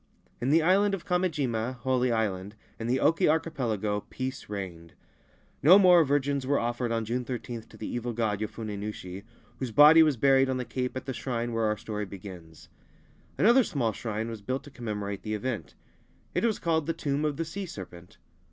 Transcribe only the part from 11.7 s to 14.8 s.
story begins. Another small shrine was built to